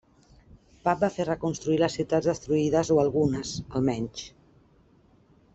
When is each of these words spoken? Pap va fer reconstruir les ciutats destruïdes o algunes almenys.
Pap 0.87 1.03
va 1.03 1.09
fer 1.17 1.25
reconstruir 1.27 1.77
les 1.83 1.99
ciutats 1.99 2.29
destruïdes 2.31 2.93
o 2.97 2.99
algunes 3.05 3.55
almenys. 3.81 4.29